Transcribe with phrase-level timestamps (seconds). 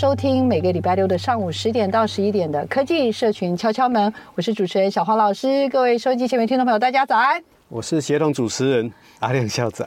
[0.00, 5.68] 收听每个礼拜六的上午十点到十一点的科技社群敲敲门，我是主持人小黄老师。
[5.68, 7.38] 各位收音机前面听众朋友，大家早安。
[7.68, 9.86] 我是协同主持人 阿亮校长。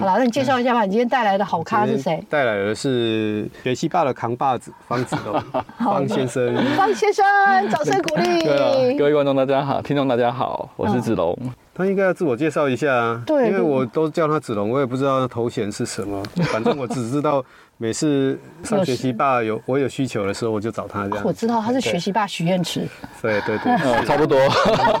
[0.00, 0.86] 好了，那你介绍一下吧。
[0.86, 2.24] 你今天带来的好咖是谁？
[2.30, 5.38] 带来的是学习霸的扛把子方子龙，
[5.76, 6.56] 方先生。
[6.74, 7.22] 方先生，
[7.68, 8.42] 掌声鼓励。
[8.96, 11.38] 各位观众大家好，听众大家好，我是子龙。
[11.74, 13.22] 他应该要自我介绍一下啊。
[13.26, 17.44] 对，因为我都叫他子龙，我也不知道他头衔是什么，反正我只知道。
[17.82, 21.24] 每次上学习霸有我有需求的时候，我就找他这样。
[21.24, 22.86] 我知道他是学习霸许愿池。
[23.22, 24.38] 对对对， 差不多。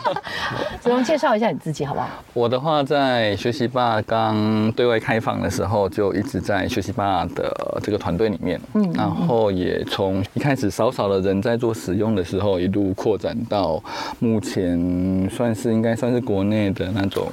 [0.80, 2.08] 子龙介绍一下你自己好不好？
[2.32, 8.58] 我的话，在学习霸刚对外开放的时候，就一直在学习霸的这个团队里面。
[8.72, 8.90] 嗯。
[8.94, 13.78] 然后也从一开始少少的人在做使用的时候，一路扩展到
[14.20, 17.30] 目前算是应该算是国内的那种。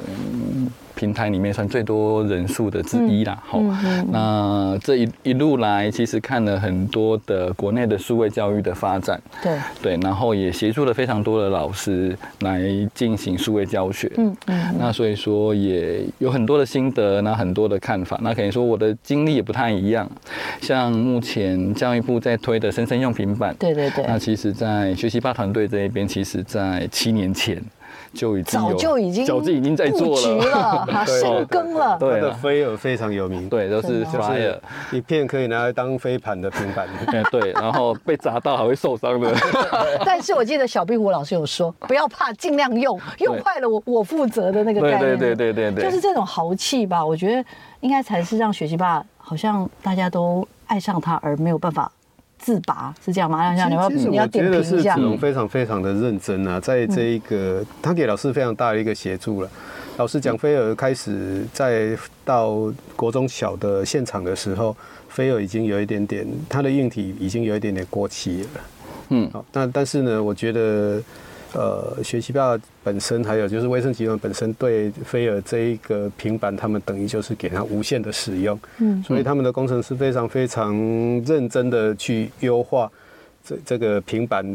[0.98, 3.62] 平台里面算最多人数的之一啦，好，
[4.12, 9.58] 那这一一路来，其实看了很多的国内的数位教育的发展，对。
[9.80, 12.60] 对，然后也协助了非常多的老师来
[12.96, 20.10] 进行数位教学，嗯嗯，那所以说也有很多的心得，那很多的看法，那可以说我的经历也不太一样，
[20.60, 27.62] 像目前教育部在推的生生用平板，对对对，那其实在学习吧团队这一边，其实在七年前。
[28.18, 31.98] 就已经早就已经早就已经在做了，了 深耕了。
[32.00, 34.58] 对，的飞尔非常有名，对，都是 Flyer
[34.92, 36.88] 一片可以拿来当飞盘的平板。
[37.32, 39.34] 对，然后被砸到还会受伤的。
[40.04, 45.00] 但是我记得小壁虎老师有说，不要怕，尽量用，用坏了我我负责的那个概念。
[45.00, 47.46] 对对对对对，就是这种豪气吧，我觉得
[47.82, 51.92] 应该才是让学习霸好像大家都爱上他而没有办法。
[52.38, 53.54] 自拔是这样吗？
[53.54, 54.62] 让你要你要点评一下。
[54.62, 59.50] 我觉得是子龙非常非常的认真啊，在这一个、嗯、他给老师非常大的一个协助了。
[59.98, 64.76] 老师讲菲尔开始在到国中小的现场的时候，
[65.10, 68.62] 菲尔已经有一点点，他的硬体已经有一点点过期了。
[69.10, 71.02] 嗯，好，那但是呢，我觉得。
[71.58, 80.72] 呃，学习霸本身还有就是威盛集团本身对菲尔这一个平板，他们等于就是给他无限的使用，嗯，所以他们的工程师非常非常
[81.26, 82.92] 认真的去优化
[83.44, 84.46] 这这个平板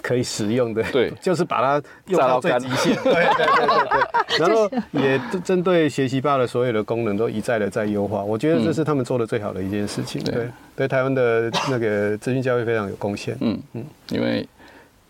[0.00, 10.46] 可以使用的，对， 就是把它用到最极限，对对对对对， 然后也针对学习霸的所有的功能都一再的在优化，我觉得这是他们做的最好的一件事情，对，
[10.76, 13.58] 对台湾的那个资讯教育非常有贡献，嗯。
[13.72, 14.46] 嗯，因为。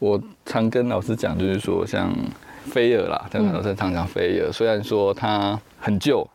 [0.03, 2.13] 我常跟老师讲，就是说像
[2.65, 6.29] 飞尔啦，像老师常讲飞尔，虽然说它很旧、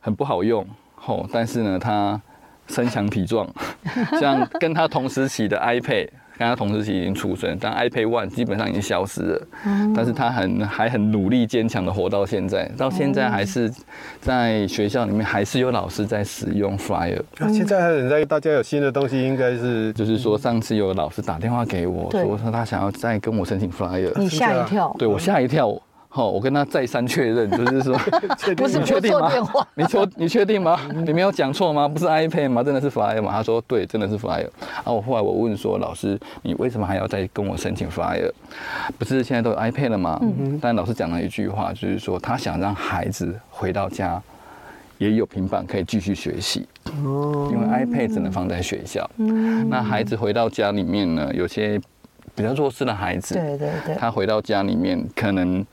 [0.00, 0.66] 很不好用，
[0.96, 2.20] 吼，但是呢，它
[2.66, 3.48] 身强体壮，
[4.18, 6.08] 像跟它同时期的 iPad。
[6.42, 9.46] 跟他同时期已经出生，但 iPad One 基本上已经消失了。
[9.64, 13.72] 嗯、但是他很还很努力坚强的活到现在，到现在还是
[14.20, 17.22] 在学校里面还是有老师在使用 Flyer。
[17.38, 25.80] 嗯、现在还有在大家有新的东西，应该是就是说上次有老师打电话给我说，说他想要再跟我申请 Flyer，你吓一跳，对我吓一跳。
[26.14, 27.96] 好，我跟他再三确认， 就是说，
[28.54, 29.32] 不是确定吗？
[29.74, 30.78] 你确你确定吗？
[31.06, 31.88] 你没有讲错吗？
[31.88, 32.62] 不是 iPad 吗？
[32.62, 33.32] 真的是 Fire 吗？
[33.32, 34.46] 他说对，真的是 Fire。
[34.84, 38.30] 啊，我后来我问说，老师，你为什么还要再跟我申请 Fire？
[38.98, 40.18] 不是现在都有 iPad 了吗？
[40.20, 40.58] 嗯。
[40.60, 44.22] 但老师讲了一句话，就是说他想让孩子回到家
[44.98, 46.68] 也有平板可以继续学习。
[47.02, 47.48] 哦。
[47.50, 49.10] 因为 iPad 只能放在学校。
[49.16, 49.66] 嗯。
[49.70, 51.80] 那孩子回到家里面呢，有些
[52.34, 55.64] 比较弱势的孩子，对对对，他回到家里面可能。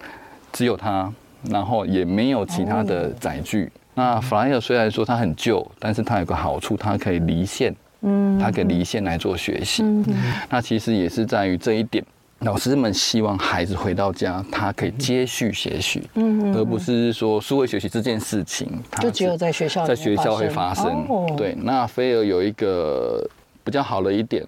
[0.51, 1.11] 只有它，
[1.49, 3.63] 然后也没有其他的载具。
[3.63, 3.71] Oh.
[3.95, 9.83] 那 Flyer 虽然说它很旧，但是它有个好处，它可以离线，嗯，它可以离线来做学习。
[9.83, 10.05] 嗯，
[10.49, 12.05] 那其实也是在于这一点，
[12.39, 21.05] 老师们希望孩子回到家，他可以接续学习，嗯，而不是说数位学习这件事情，就只有在学校在学校会发生。
[21.09, 23.27] 哦、对，那菲儿有一个
[23.65, 24.45] 比较好的一点。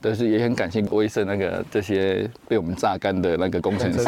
[0.00, 3.98] 但是也很感谢威盛那个这些被我们榨干的那个工程师，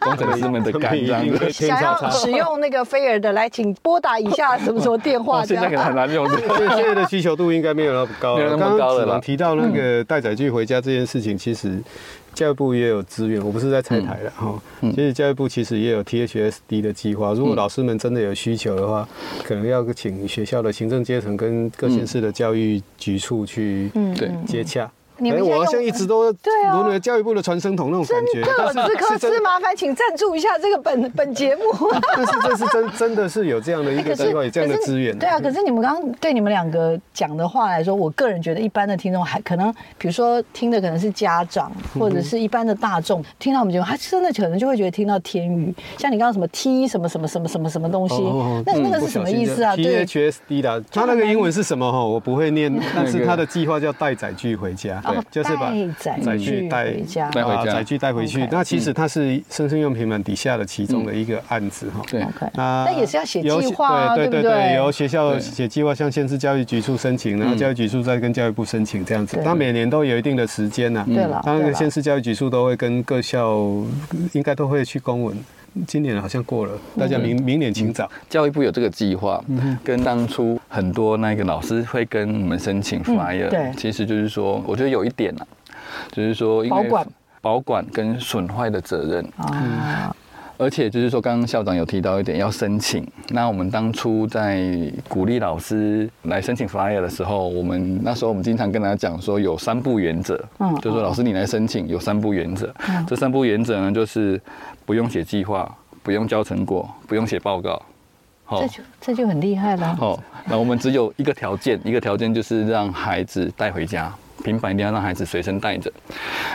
[0.00, 1.50] 工程师 们的干这样子。
[1.50, 5.44] 想要使用那个菲尔的，来请拨打以下什么什么电话。
[5.46, 8.36] 现在可能很难用，现在 的需求度应该没有那么高。
[8.36, 9.04] 没有那么高了。
[9.04, 11.78] 刚刚提到那个带载具回家这件事情，其实
[12.34, 13.44] 教育部也有资源。
[13.44, 17.32] 我不是在拆台了哈，其实教育部其实也有 THSD 的计划。
[17.32, 19.08] 如果老师们真的有需求的话，
[19.44, 24.90] 可能要请学校的行政阶层跟各县市的教育局处去对接洽。
[25.24, 28.42] 哎，我好像一直都 对啊，教育部的传声筒那种感觉。
[28.42, 31.62] 真的，这颗是麻烦请赞助一下这个本本节目。
[32.16, 35.16] 但是这是真真的是有这样的一个计划，有这样的资源。
[35.18, 48.16] 对啊，可是你们刚刚对你们两个讲的话来说，我个人觉得一般的听众还可能，比如说听的可能是家长或者是一般的大众，听到我们节目，他真的可能就会觉得听到天语，像你刚刚什么 T 什么什么什么什么什么东西，
[48.64, 52.04] 那那个是什么意思啊？THSD 的，他那个英文是什么哈？
[52.04, 55.72] 我不会念， 但是他的计划叫带载具回家，对，就是把。
[56.22, 57.30] 载具带回家，
[57.64, 58.46] 载具带回去。
[58.50, 62.02] 那其实它是生生用平板底下的其中的一个案子哈。
[62.10, 62.24] 对，
[62.54, 69.38] 那也是要写计划，对对对，由学校写计划，向县市教育局处申请，然后教育局处再跟教育部申请这样子。
[69.44, 71.04] 它每年都有一定的时间呐。
[71.06, 73.56] 对了，那个县市教育局处都会跟各校
[74.32, 75.36] 应该都会去公文。
[75.86, 78.10] 今年好像过了，大家明明年请早。
[78.28, 79.42] 教育部有这个计划，
[79.84, 85.46] 跟当初很多那个老师会跟我们申请 fire，对，其实就是说，我觉得有一点啊。
[86.12, 87.06] 就是说，因为保管、
[87.40, 89.24] 保管跟损坏的责任。
[89.36, 90.14] 啊，
[90.58, 93.06] 而且就是说，刚刚校长有提到一点要申请。
[93.28, 94.68] 那我们当初在
[95.08, 100.44] 鼓励老师来申请 flyer 的时候，我们那时候我们经常跟大家讲说，有三不原则。
[100.58, 102.74] 嗯，就是说老师你来申请有三不原则。
[103.06, 104.40] 这三不原则呢，就是
[104.84, 105.72] 不用写计划，
[106.02, 107.80] 不用交成果，不用写报告。
[108.50, 109.94] 这就这就很厉害了。
[109.94, 114.12] 好，那我们只有一个条件，一个条件就是让孩子带回家。
[114.44, 115.90] 平板一定要让孩子随身带着，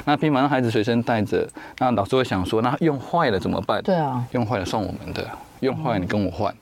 [0.06, 1.48] 那平板让孩子随身带着，
[1.80, 3.82] 那老师会想说，那用坏了怎么办？
[3.84, 5.28] 对啊，用坏了算我们的，
[5.60, 6.54] 用坏了你跟我换。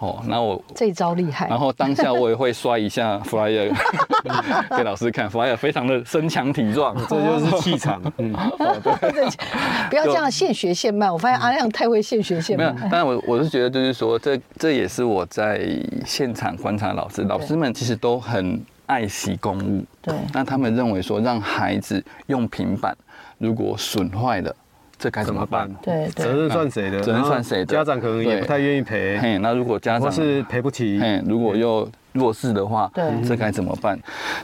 [0.00, 1.48] 哦，那我这一招厉害。
[1.48, 3.68] 然后当下我也会刷一下 flyer
[4.76, 8.00] 给老师看，flyer 非常的身强体壮，这就是气场。
[8.18, 9.28] 嗯，对，
[9.90, 11.10] 不要这样现学现卖。
[11.10, 12.70] 我发现阿亮太会现学现卖。
[12.70, 15.68] 没有，但我我是觉得就是说，这这也是我在
[16.06, 18.64] 现场观察老师，老师们其实都很。
[18.88, 22.96] 爱惜公物，对，那他们认为说，让孩子用平板，
[23.38, 24.54] 如果损坏了，
[24.98, 25.70] 这该怎么办？
[25.80, 27.00] 对，责任算谁的？
[27.00, 27.66] 责任算谁的？
[27.66, 29.16] 家长可能也不太愿意赔。
[29.18, 31.88] 嘿，那如果家长是赔不起，嘿，如果又。
[32.12, 33.98] 弱势的话，对，这该怎么办？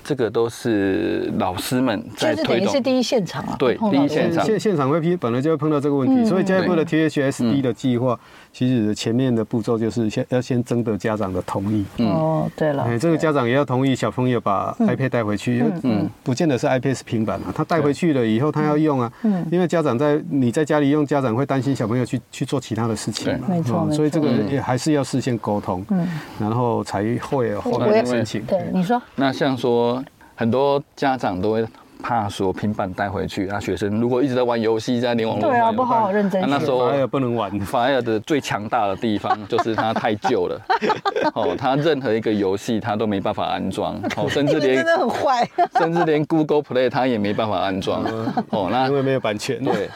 [0.05, 2.67] 这个都是老师们在推动。
[2.67, 4.45] 就是等于是第一现场啊，对，第一现场。
[4.45, 8.19] 现现场会批，本来就会碰到这个问题，所以教育部的 THSD 的计划，
[8.53, 11.85] 其实前面的步骤就是先要先征得家长的同意。
[11.99, 26.07] 哦，对了，这个家长也要同意小朋友把 iPad 带回去，嗯，不见得是 iPad 是平板嘛，他带回去了以后他要用啊，嗯，因为家长在你在家里用，家长会担心小朋友去去做其他的事情嘛，没错，所以这个也还是要事先沟通，嗯，
[26.39, 28.45] 然后才会后面申请。
[28.45, 29.01] 对，你说。
[29.15, 30.03] 那像说
[30.35, 31.67] 很多家长都会
[32.03, 36.43] 怕说平板带回去，那学生如果一直在玩游戏，在连网络，对啊，不好好认真。
[36.49, 37.59] 那时候反而不能玩。
[37.61, 40.61] 反而的最强大的地方就是它太旧了，
[41.35, 48.05] 哦，它任何一个游戏它都没办法安装，哦， 甚至连真的很坏， 甚至连 Google Play 它也没办法安装，
[48.51, 49.89] 哦，那因为没有版权，对。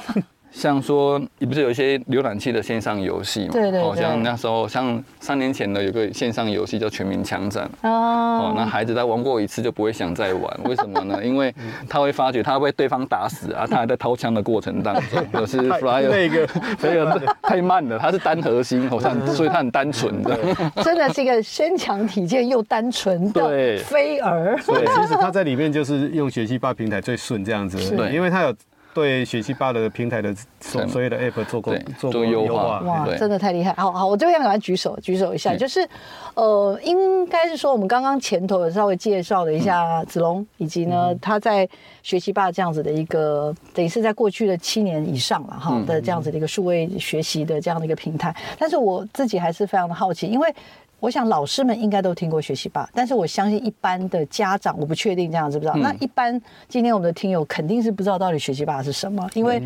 [0.51, 3.53] 像说，你不是有一些浏览器的线上游戏嘛？
[3.53, 11.21] 对对，好像那时候，像三年前的有个线上游戏叫《全民枪战》哦，那孩子他玩过一次就不会想再玩，为什么呢？
[11.25, 11.55] 因为
[11.89, 16.47] 他会发觉他会被对方打死啊，他还在掏枪的过程当中，就是 flyer 那个
[16.79, 20.39] 这 个太慢了，他是单核心，好像所以他很单纯的，
[20.83, 23.49] 真的是一个身强体健又单纯的
[23.85, 24.59] 飞儿。
[24.67, 28.55] 对，其实他在里面就是用学习吧平台最顺这样子，对，因为他有。
[28.99, 33.73] 对学习吧的平台的所所有的 app 做过做过优化，哇，真的太厉害！
[33.75, 35.89] 好好，我这边赶快举手举手一下，就是
[36.35, 41.69] 呃，应该是说我们刚刚前头有稍微介绍了一下子龙，以及呢他在
[42.03, 50.55] 学习吧这样子的一个，等于是在过去的七年以上了哈的这样子的一个数位学习的这样的一个平台，但是我自己还是非常的好奇，因为。
[51.01, 55.75] 我想老师们应该都听过学习吧，但是我相信一般的家长，我不确定这样知不知道。
[55.77, 59.63] 嗯、那一般今天我们的听友肯定是不知道到底学习吧是什么，因为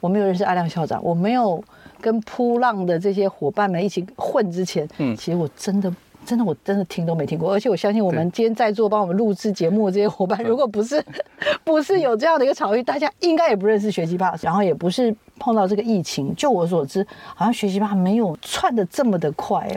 [0.00, 1.62] 我没有认识阿亮校长，我没有
[2.00, 5.92] 跟扑浪的这些伙伴们一起混之前，嗯，其实我真的
[6.24, 11.04] 真的我真的听都没听过，而且我相信我们今天在座帮我们录制节目的这些伙伴，如果不是
[11.64, 17.04] 不是有这样的一个场域，大家应该也不认识学习吧，然后也不是碰到这个疫情，就我所知，
[17.34, 19.68] 好像学习吧没有窜的这么的快。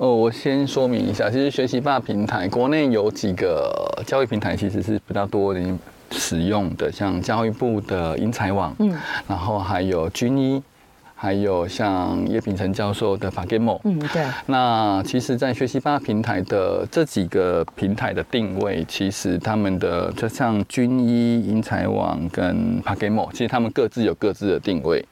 [0.00, 3.70] 哦，我先说明一下，其实学习霸平台国内有几个
[4.06, 5.60] 教育平台，其实是比较多的
[6.10, 8.96] 使用的，像教育部的英才网，嗯，
[9.28, 10.62] 然后还有均一。
[11.22, 14.24] 还有像叶秉成教授的 PaGamO，嗯，对。
[14.46, 25.04] 那其实，在学习吧平台的这几个平台的定位，其实他们的就像军医、英才网跟 PaGamO，其实他们各自有各自的定位。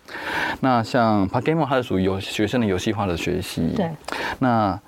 [0.60, 3.74] 那像 PaGamO，它是属于游学生的游戏化的学习。
[3.76, 3.90] 对。
[4.38, 4.80] 那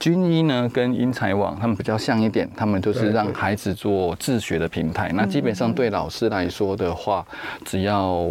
[0.00, 5.10] 军医呢，跟英才网，他们比较像一点，他们就是让孩子做自学的平台。
[5.14, 7.22] 那基本上对老师来说的话，
[7.66, 8.26] 只要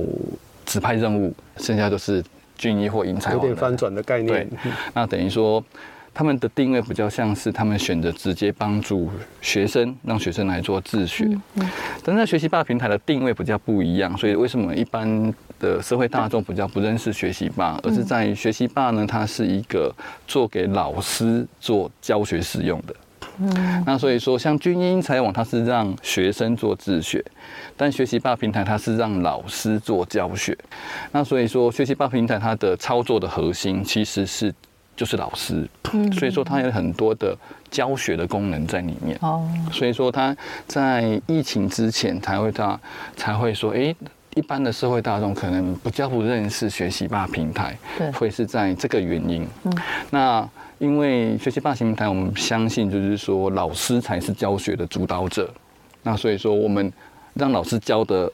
[0.66, 2.24] 指派任务，剩下都是
[2.58, 4.48] 军医或英才网，有点翻转的概念。
[4.50, 5.64] 对，那等于说
[6.14, 9.10] 他们的定位比较像是他们选择直接帮助
[9.42, 11.26] 学生，让学生来做自学。
[11.56, 11.68] 嗯
[12.06, 17.80] 但在学习霸平台的定位比较不一样，所以为什么一般的社会大众比较不认识学习霸？
[17.82, 19.94] 而是在于学习霸呢，它是一个
[20.28, 22.94] 做给老师做教学使用的。
[23.40, 27.24] 嗯，那所以说，像均一英才网，它是让学生做自学，
[27.76, 30.58] 但学习霸平台它是让老师做教学。
[31.12, 34.54] 那所以说，学习霸平台它的操作的核心其实是
[34.96, 35.68] 就是老师，
[36.14, 37.36] 所以说它有很多的
[37.72, 39.18] 教学的功能在里面。
[39.22, 40.36] 哦，所以说它
[40.68, 42.80] 在疫情之前才会大
[43.16, 43.96] 才会说，哎，
[44.36, 49.48] 一般的社会大众可能不较不认识学习吧平台，对，会是在这个原因。
[49.64, 49.74] 嗯，
[50.12, 50.48] 那。
[50.80, 55.50] 因为学习吧平台，我们相信就是说老师才是教学的主导者，
[56.02, 56.92] 那所以说我们
[57.34, 58.32] 让老师教的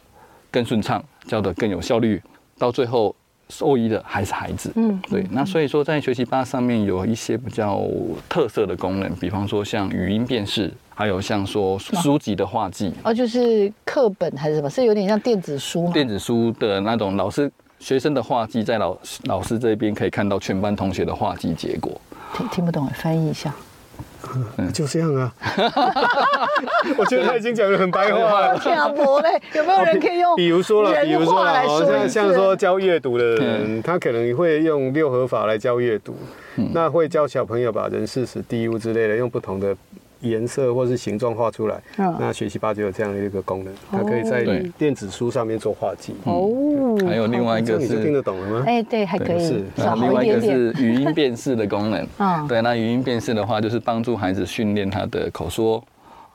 [0.50, 2.22] 更顺畅，教的更有效率，
[2.58, 3.16] 到最后
[3.50, 4.72] 受益的还是孩子。
[4.76, 5.26] 嗯，对。
[5.32, 7.84] 那所以说在学习吧上面有一些比较
[8.28, 12.92] 特色的功能，比方说像语音辨识，还有像说书籍的画技。
[13.04, 14.70] 哦，就是课本还是什么？
[14.70, 15.94] 是有点像电子书吗？
[15.94, 21.99] 电子书的那种老师学生的画技，在老老师这边可以看到全班同学的画技结果。
[22.40, 23.54] 听听不懂，翻译一下。
[24.58, 25.34] 嗯，就这样啊。
[26.98, 28.58] 我觉得他已经讲的很白话了。
[28.60, 30.36] 天啊，伯嘞，有没有人可以用？
[30.38, 36.16] 比如说了，比如说了，像像说教阅读的人，他可能会用六合法来教阅读，
[36.74, 39.76] 那会教小朋友把人事时地物之类的用不同的。
[40.22, 44.44] 颜色或是形状画出来，哦、那学习吧就有这样的一个功能，它可以在
[44.78, 46.14] 电子书上面做画记。
[46.26, 46.46] 哦，
[47.08, 48.64] 还有另外一个是，你听得懂了吗？
[48.66, 49.40] 哎，对，还可以。
[49.40, 52.08] 是，然后另外一个是语音辨识的功能。
[52.20, 55.84] 嗯，对，那语音辨识的话，就是帮助孩子训练他的口说。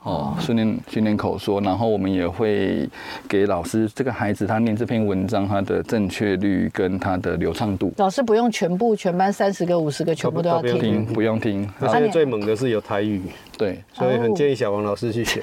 [0.05, 2.87] 哦，训练训练口说，然后我们也会
[3.27, 7.91] 给老师这个孩子他念这篇文章，他的正确率跟他的流畅度。
[7.97, 11.67] 老师不用全部全班三十个五十个全部都要听，不用听。
[11.79, 13.19] 而且最猛的是有台语，
[13.57, 15.41] 对，所以很建议小王老师去学。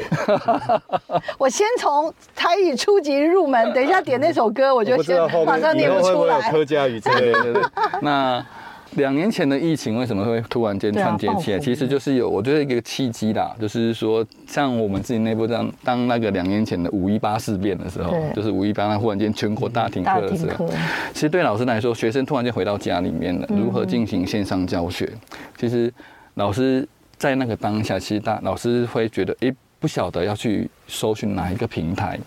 [1.37, 6.41] 我先从台语初级入门，等一下点那首歌，我就先马上念不出来。
[6.53, 7.71] 客家语之类的。
[8.01, 8.47] 那。
[8.97, 11.59] 两年前的疫情为什么会突然间串接起来？
[11.59, 20.69] 其实就是有，我觉得一个契机啦，就是说，像我们自己内部这样，当那个两年前的五一八事变的时候，就是五一八那忽然间全国大停课的时候，
[21.13, 25.11] 其实对老师来说，学生突然间回到家里面了，如何进行线上教学？
[25.57, 25.93] 其实
[26.35, 32.19] 老师在那个当下，其实大老师会觉得，诶，不晓得要去搜寻哪一个平台。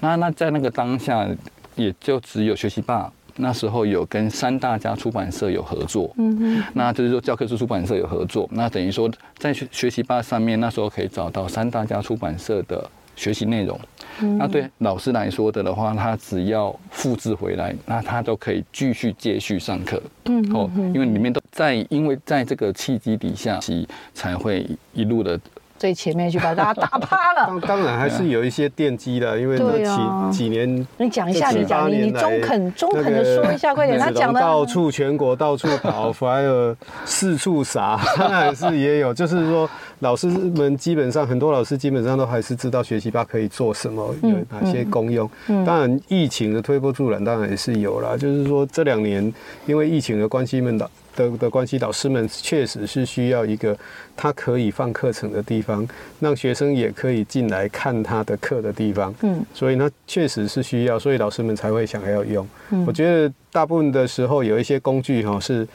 [0.00, 1.26] 那那在那个当下，
[1.74, 3.12] 也就只有学习吧。
[3.36, 13.78] 那时候有跟三大家出版社有合作，嗯哼，那就是说教科书出版社有合作，那等于说在学学习吧上面，那时候可以找到三大家出版社的学习内容，
[14.20, 25.38] 嗯，那对老师来说的的话，他只要复制回来，那他都可以继续接续上课，嗯，哦，因为里面都在，因为在这个契机底下，其才会一路的。
[25.78, 27.46] 最前面去把大家打趴了。
[27.60, 30.86] 当当然还是有一些奠基的，因为那几几年。
[30.98, 33.98] 你讲一下，你讲你你中肯中肯的说一下，快点。
[33.98, 39.12] 他讲的到处全国到处跑，反而四处撒， 当然是也有。
[39.12, 39.68] 就是说，
[40.00, 45.28] 老师们基本上很多老师基本上都还是知道学习吧可以做什么，有哪些功用。
[45.66, 48.16] 当然，疫情的推波助澜当然也是有了。
[48.16, 49.32] 就是说，这两年
[49.66, 50.88] 因为疫情的关系，们的。
[51.16, 53.76] 的的关系，老师们确实是需要一个
[54.16, 55.86] 他可以放课程的地方，
[56.20, 59.14] 让学生也可以进来看他的课的地方。
[59.22, 62.48] 嗯，所以呢，确实是需要，所以老师们才会想要用。
[62.70, 65.66] 嗯，我觉得大部分的时候有一些工具哈，是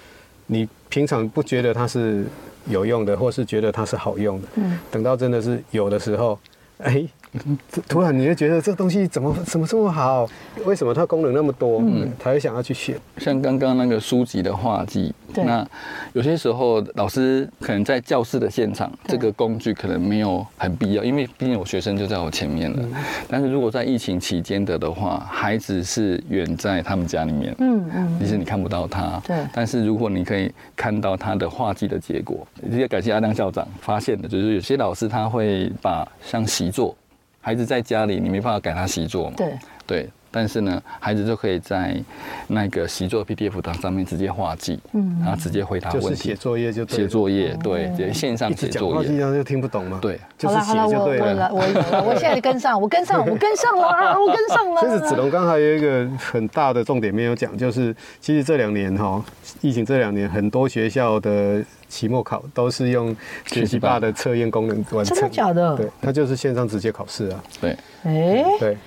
[0.47, 2.25] 你平常不觉得它是
[2.67, 4.47] 有用的，或是觉得它是好用的。
[4.55, 6.39] 嗯，等到真的是有的时候，
[6.79, 7.05] 哎，
[7.87, 10.27] 突然你就觉得这东西怎么怎么这么好？
[10.65, 11.79] 为什么它功能那么多？
[11.79, 12.97] 嗯，才会想要去学。
[13.17, 15.65] 像刚刚那个书籍的画技，对那
[16.13, 22.77] 有些时候老师可能在教室的现场，这个工具可能没有很必要，因为毕竟我学生就在我前面了。
[22.81, 22.91] 嗯、
[23.27, 29.37] 但是如果在疫情期间的的话，孩子是远在他们家里面，嗯嗯，其实你看不到他，对。
[29.53, 36.95] 但是如果你可以看到他的画技的结果，也感谢阿亮校长发现的，就是有些老师他会把像习作。
[37.41, 39.35] 孩子在家里，你没办法改他习作嘛？
[39.37, 41.95] 对对，但是呢，孩子就可以在
[42.47, 46.15] 那个习作 PDF 档上面直接画记，嗯，然后直接回答问题。
[46.15, 49.07] 写作业就写作业，对，直接线上写作业。
[49.09, 49.99] 这样就听不懂吗？
[50.01, 50.87] 对，好了好了，
[51.51, 54.81] 我我我我现在跟上，我跟上，我跟上了， 我跟上了。
[54.81, 59.23] 其实子龙刚才有一个很大的重点没有讲，就是其实这两年哈，
[59.61, 61.63] 疫情这两年很多学校的。
[61.89, 63.15] 期末考都是用
[63.47, 65.75] 学习霸的测验功能完成，真的假的？
[65.75, 67.43] 对，它就是线上直接考试啊。
[67.59, 68.77] 对，哎，对，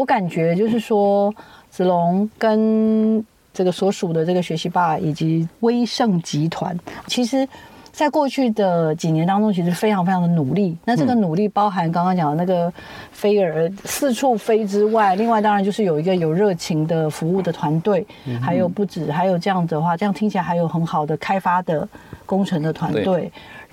[0.00, 1.30] 我感觉就是说，
[1.68, 6.74] 子龙跟这个所属的这个学习霸以及威盛集团，
[7.06, 7.46] 其实。
[7.92, 10.78] 在过去的几年当中，其实非常非常的努力。
[10.84, 12.72] 那这个努力包含刚刚讲的那个
[13.10, 18.06] 飞儿四处飞之外，另外当然就是有一个有热情的服务的团队，
[18.40, 21.86] 还有不止，还有这样子的话，这样听起来还有很好的开发的
[22.24, 23.30] 工程的团队。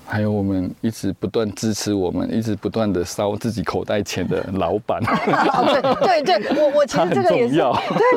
[0.08, 5.02] 还有我们一直不断支持我们，一直不断的烧自己口袋钱的老板。
[6.02, 7.64] 对对对，我我其实这个也是，对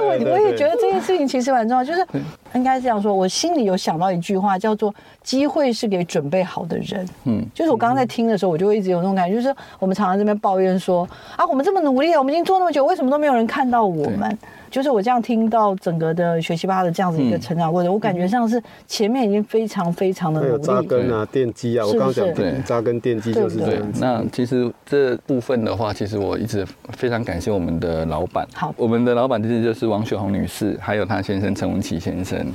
[0.01, 2.07] 我我也觉得这件事情其实蛮重要，就是
[2.55, 4.95] 应该这样说，我心里有想到一句话，叫做
[5.25, 7.05] “机会是给准备好的人”。
[7.27, 14.39] 嗯，就是我刚刚在听的时候，我就会一直有那种感觉，就是我们常常这边抱怨说啊，我们这么努力，我们已经做那么久，为什么都没有人看到我们？
[14.71, 20.63] 就是我这样听到整个的学习吧的这样子一个成长过程，我感觉像是前面已经非常非常的努力。
[20.63, 23.93] 扎根啊，奠基啊，我刚刚讲对，扎根奠基就是这样。
[24.01, 28.47] 那其实这部分的话，其实我一直非常感谢我们的老板。
[28.55, 32.47] 好，我们的老板其实就是王雪红女士，还有她先生陈文琪先生。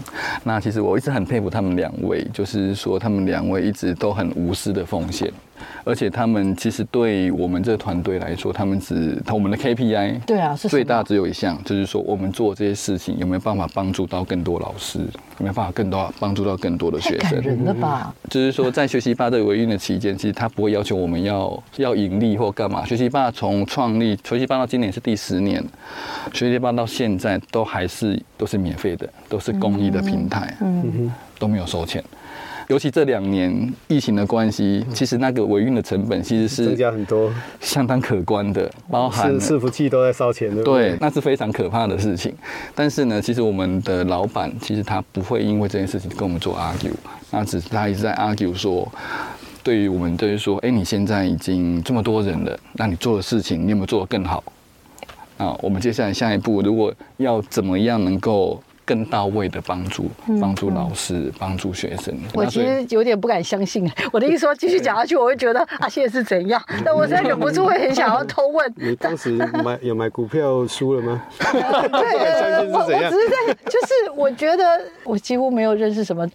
[0.44, 5.30] 那其实我一直很佩服他们两位，就是说他们两位一直都很无私的奉献。
[5.84, 17.40] 而且他们其实对我们这个团队来说，他们只我们的 KPI 对啊，是最大只有一项，就是说我们做这些事情有没有办法帮助到更多老师，有没有办法更多帮助到更多的学生？
[17.42, 18.14] 人了吧！
[18.30, 22.86] 就是说在学习霸的维运的期间，其实他不会要求我们要要盈利或干嘛。
[22.86, 25.64] 学习霸从创立，学习霸到今年是第十年，
[26.34, 32.04] 学习霸到现在都还是都是免费的，都是公益的平台，嗯哼，都没有收钱。
[32.68, 40.64] 尤其这两年疫情的关系，其实那个维运的成本其实是增加很多，相当可观的，包含伺服器都在烧钱的。
[40.64, 42.34] 对，那是非常可怕的事情。
[42.74, 46.92] 但是呢，其实我们的老板其实他不会因为这件事情跟我们做 argue，
[47.30, 48.92] 那只是他一直在 argue 说，
[49.62, 54.44] 对于我们就是说，哎，你现在已经这么多人了，那你做的事情你有没有做得更好？
[55.38, 58.60] 啊，我们接下来下一步如果要怎么样能够？
[58.86, 62.16] 更到位的帮助，帮助老师，帮、嗯、助学生。
[62.34, 66.62] 我其实有点不敢相信， 我的意思说继续讲下去，我会觉得 啊，现在是怎样？
[66.86, 68.74] 但我现在忍不住会很想要偷问。
[68.78, 71.24] 你当时买有买股票输了吗？
[71.40, 76.30] 对，我我只是在，就是我觉得我几乎没有认识什么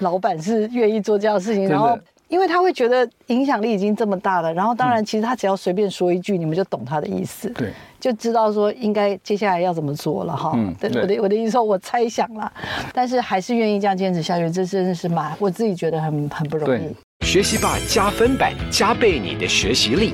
[0.00, 1.98] 老板是愿意做这样的事情，然后。
[2.28, 7.68] 因为他会觉得影响力已经这么大了，然后当然，其实他只要随便说一句，你们就懂他的意思，对，
[8.02, 10.58] 就知道说应该接下来要怎么做了哈。
[10.80, 12.52] 对，我的我的意思说，我猜想啦，
[12.92, 16.82] 但是还是愿意这样坚持下去，这真的是蛮我自己觉得很很不容易。
[17.24, 20.12] 学习霸加分版，加倍你的学习力，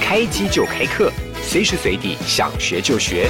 [0.00, 1.12] 开机就开课，
[1.42, 3.28] 随时随地想学就学。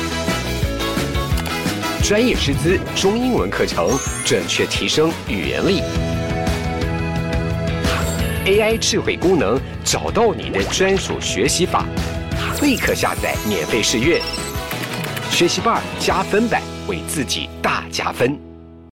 [2.00, 3.90] 专业师资中英文课程，
[4.24, 5.82] 准确提升语言力。
[8.46, 11.86] AI 智慧功能，找到你的专属学习法，
[12.60, 14.20] 立刻下载免费试阅。
[15.30, 18.38] 学习霸加分版，为自己大加分。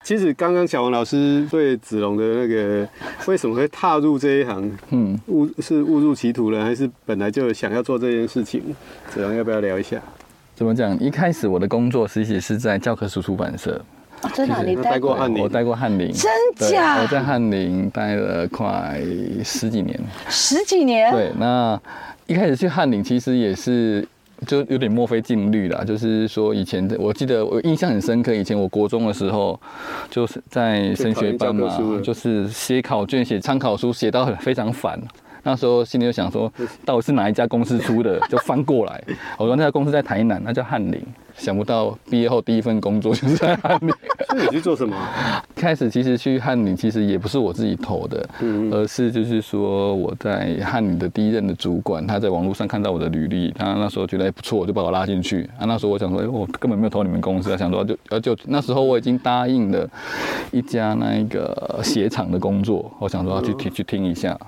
[0.04, 2.88] 其实刚刚小王老师对子龙的那个
[3.26, 8.62] 为什么会踏入这一行，嗯，误是误入歧途了，还是本来就想要做这件事情？
[9.12, 10.00] 子龙要不要聊一下？
[10.54, 10.96] 怎么讲？
[11.00, 13.84] 一开始我的工作实际是在教科书出版社。
[14.22, 14.62] 哦，真的？
[14.62, 15.42] 你待过翰林？
[15.42, 16.12] 我待过翰林。
[16.12, 17.00] 真假？
[17.00, 19.00] 我在翰林待了快
[19.42, 19.98] 十几年。
[20.28, 21.10] 十几年？
[21.10, 21.32] 对。
[21.38, 21.80] 那
[22.26, 24.06] 一开始去翰林，其实也是
[24.46, 25.82] 就有点墨菲定律啦。
[25.82, 29.58] 就是说，以前我记得我印象很深刻，以前我国中的时候，
[30.10, 35.00] 就是在升学班嘛，就是写考卷、写参考书，写到很非常烦。
[35.42, 36.52] 那时候心里就想说，
[36.84, 39.02] 到底是哪一家公司出的， 就翻过来。
[39.38, 41.00] 我说那家公司在台南，那叫翰林。
[41.36, 43.90] 想不到毕业后第一份工作就 是在翰林。
[44.28, 44.94] 那你去做什么？
[45.54, 55.48] 开始其实去翰林，其实也不是我自己投的，嗯，而是就是说我在翰林的第一任的主管，他在网络上看到我的履历，他那时候觉得不错，就把我拉进去。
[55.58, 59.88] 啊，那时候我想说，哎，我根本没有投你们公司啊，想说就呃就那时候我已经答应了
[60.50, 64.38] 一家那个鞋厂的工作，我想说要去听去听一下。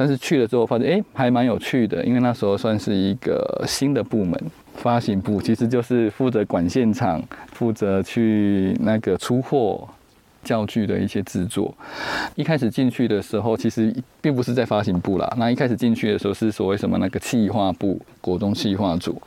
[0.00, 4.34] 但是去了之后发现，哎，还蛮有趣的，因为那时候算是一个新的部门。
[4.76, 9.86] 发行部其实就是负责管现场，负责去那个出货
[10.42, 11.74] 教具的一些制作。
[12.34, 15.30] 一开始进去的时候，其实并不是在发行部啦。
[15.36, 19.20] 那一开始进去的时候是所谓什么那个企划部，国中企划组。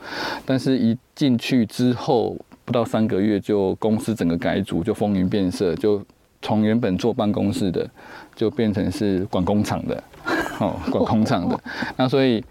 [0.44, 6.02] 但是一进去之后，不到三个月就公司整个改组，就风云变色，就
[6.42, 7.88] 从原本坐办公室的，
[8.34, 10.02] 就变成是管工厂的，
[10.60, 11.60] 哦，管工厂的。
[11.96, 12.44] 那所以。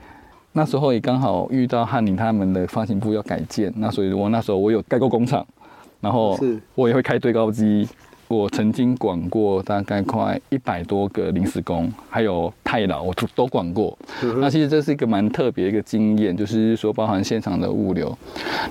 [0.56, 5.44] 那时候也刚好遇到翰林他们的发行部要改建，那所以我那时候我有盖过工厂，
[6.00, 6.38] 然后
[6.76, 7.90] 我也会开堆高机，
[8.28, 13.98] 我曾经管过大概快一百多个临时工，还有太老我都都管过。
[14.38, 18.16] 那其实这是一个蛮特别的一个经验，就是说包含现场的物流。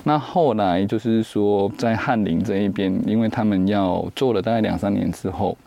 [0.05, 5.57] 那后来就是说在翰林这一边，因为他们要做了大概两三年之后。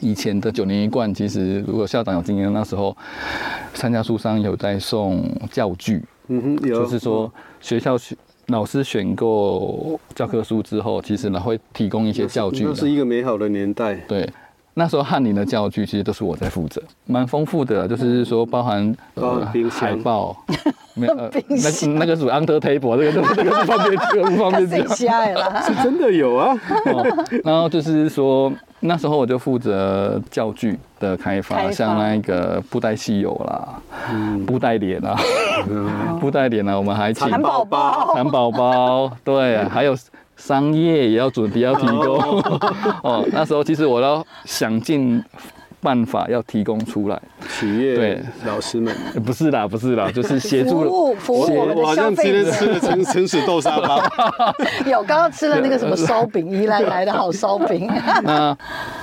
[0.00, 2.96] 以前的九年一贯，其实如果校长有经验，那时候
[3.74, 13.94] 三家书商有在送教具，嗯哼，就是说学校选老师选购教科书之后，其实呢会提供一些教具，那是一个美好的年代。
[14.08, 14.28] 对，
[14.78, 20.36] 那时候翰林的教具其实都是我在负责，蛮丰富的，就是说包含呃海报，
[20.94, 24.96] 没有呃 那那个属于 under table，这个这个这个不方便，这个不方便讲。
[25.62, 26.56] 是真的有啊，
[27.44, 28.52] 然后就是说。
[28.80, 33.68] 那时候我就负责教具的开发，像那个布袋戏友啦，
[34.08, 35.16] 嗯、布袋脸啊，
[35.68, 35.90] 嗯、
[36.22, 39.96] 布袋脸啊，我们还请蚕宝宝，蚕宝宝，对、啊，还有
[40.38, 42.18] 商业也要准备要提供
[43.04, 43.28] 哦。
[43.30, 45.22] 那时候其实我要想尽。
[45.80, 51.82] 办法要提供出来，企业对老师们 不是啦，不是啦，就是协助服务服务我们的消费者。
[51.82, 54.02] 我好像今天吃了城城市豆沙包，
[54.90, 57.88] 有刚刚吃了那个什么烧饼，宜兰来的好烧饼。
[58.24, 58.56] 那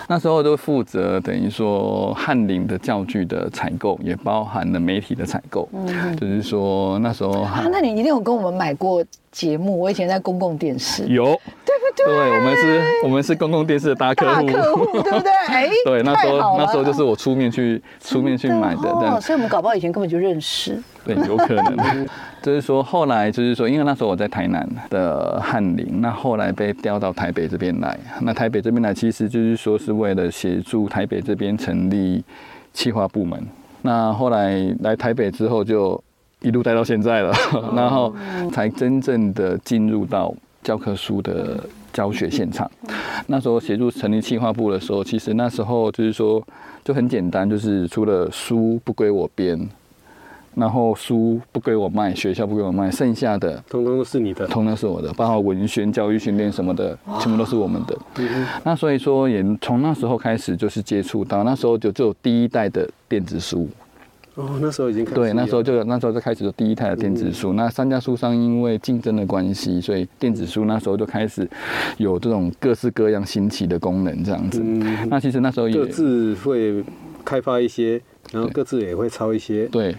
[0.07, 5.67] 那时候都负责等于说翰林的教具的采购，也包含了媒体的采购。
[5.73, 9.79] 嗯，就是说那时候啊，那你一定有跟我们买过节目？
[9.79, 11.39] 我以前在公共电视有。
[11.95, 15.31] 对，我们是，我们是公共电视的大客户，客户对不对？
[15.47, 20.81] 哎，对，那时候那时候就是我出面去出面去买的，哦，所以我们搞不好以前根本就认识。
[21.05, 22.07] 对，有可能。
[22.41, 27.97] 就是说后来就是说，因为那时候我在台南的翰林，那后来被调到台北这边来。
[28.21, 32.23] 那台北这边来，其实就是说是为了协助台北这边成立
[32.71, 33.43] 企划部门。
[33.81, 35.99] 那后来来台北之后，就
[36.41, 37.33] 一路待到现在了，
[37.75, 38.13] 然后
[38.51, 40.31] 才真正的进入到。
[40.65, 42.69] 教科书的教学现场，
[43.27, 46.43] 那时候协助成立企划部的时候，其实那时候就是说
[46.83, 49.69] 就很简单，就是除了书不归我编，
[50.55, 57.95] 然后书不归我卖，学校不归我卖，剩下的通通都是你的，通通是我的，包括文宣、教育训练什么的，全部都是我们的。
[58.63, 63.69] 那所以说，也从那时候开始就是接触到，那时候就只有第一代的电子书。
[64.35, 67.53] 哦，那时候已经开始对，那时候就那时候就开始有第一台的电子书。
[67.53, 71.49] 嗯、那三家书商因为竞争的关系，所以电子书那时候就开始
[71.97, 74.61] 有这种各式各样新奇的功能，这样子。
[74.61, 76.83] 嗯、那其实那时候也各自会
[77.23, 78.01] 开发一些，
[78.33, 79.67] 然后各自也会抄一些。
[79.67, 79.95] 对，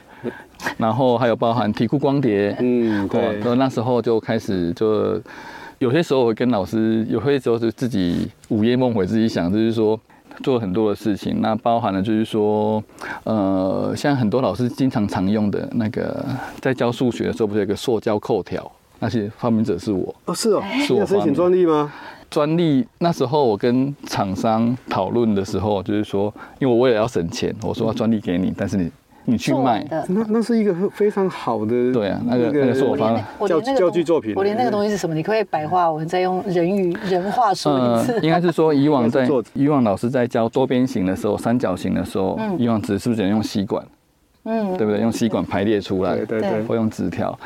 [0.76, 2.54] 然后还有包含题库光碟。
[2.60, 3.40] 嗯，对。
[3.42, 5.18] 那那时候就开始就
[5.78, 9.98] 有些时候我会跟老师，有些时候是自己午夜梦回，自己想就是说。
[10.42, 12.82] 做很多的事情，那包含了就是说，
[13.24, 16.24] 呃，像很多老师经常常用的那个，
[16.60, 18.70] 在教数学的时候，不是有个塑胶扣条？
[18.98, 20.14] 那些发明者是我。
[20.24, 21.92] 哦，是哦，是我申请专利吗？
[22.30, 28.90] 专利那时候我跟厂商讨论的时候，就是说，因为我为了要省钱，我说要专利给你，但是你。
[29.28, 34.32] 你去卖，那那是一个非常好的，对啊，那个那个是我方教教具作品。
[34.36, 38.18] 我连那个东西是什么，你可以白话文再用人语人话说一次？
[38.22, 43.84] 应该是说以往在 以往老师在教多边形的时候，三角形的时候，以往只是不是只能用吸管？
[44.48, 45.00] 嗯，对不对？
[45.00, 47.36] 用吸管排列出来，对对对，或用纸条。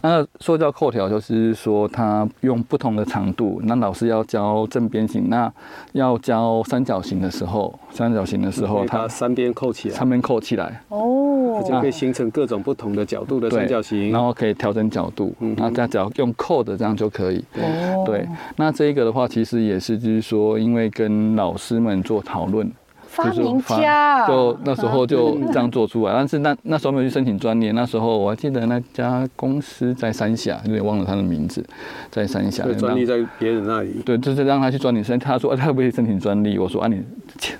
[0.00, 3.60] 那塑胶扣条就是说，它用不同的长度。
[3.64, 5.52] 那老师要教正边形，那
[5.92, 14.12] 要教三角形的时候，三角形的时候，它三边扣起来，三边扣起来，哦，就可以形成各种不同的角度的三角形。
[14.12, 17.44] 然后可以调整角度，嗯，那这样只要用扣的这样就可以。
[17.54, 18.24] 哦，对。
[18.56, 22.70] 那这一个的话，其实也是就是说，因为跟老师们做讨论。
[23.14, 26.12] 发明家，就那时候就这样做出来。
[26.12, 31.64] 但是那那时候没有去申请专利，那时候我还记得那家公司在三峡，有点忘了他的名字，
[32.10, 32.64] 在三峡。
[32.78, 34.02] 专利在别人那里。
[34.04, 36.58] 对，就是让他去专利申，他说、啊、他可不会申请专利？
[36.58, 37.00] 我说啊，你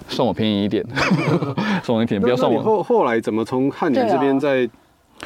[0.09, 0.85] 算我便宜一点，
[1.85, 2.61] 算我一点，不要算我。
[2.61, 4.69] 后后来怎么从汉宁这边在？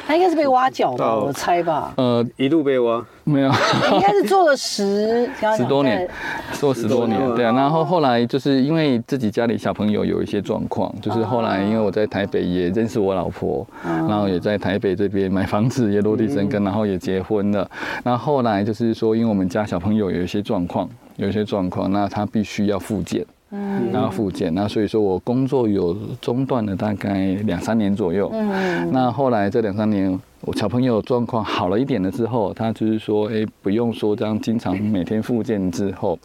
[0.07, 1.93] 他应该是被挖角吧，我猜吧。
[1.97, 3.51] 呃，一路被挖，没有，
[3.91, 6.09] 应该是做了十十多年，
[6.53, 7.51] 做十多年，对啊。
[7.51, 17.69] 然后后来就是因为自己家里小朋友有一些状况，就是后来因为我在台北也认识我老婆，然后也在台北这边买房子也落地生根，然后也结婚了。
[18.03, 23.25] 那后后来就是说，因为我们家小朋友有一些状况，有一些状况，那他必须要复健。
[23.51, 28.29] 嗯，然后复健，那所以说我工作有中断了大概两三年左右。
[28.31, 36.17] 嗯，那后来这两三年，我小朋友状况好了一点了之后，他就是说，哎，不用说这样经常每天复健之后，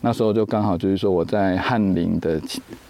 [0.00, 2.40] 那时候就刚好就是说我在翰林的